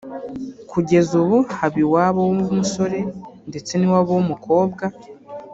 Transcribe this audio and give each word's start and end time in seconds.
Kugeza 0.71 1.11
ubu 1.21 1.37
haba 1.57 1.77
iwabo 1.83 2.21
w’umusore 2.27 2.99
ndetse 3.49 3.71
n’iwabo 3.75 4.11
w’umukobwa 4.17 4.83